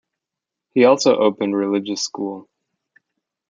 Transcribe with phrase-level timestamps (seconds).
[0.73, 2.49] He also opened religious school.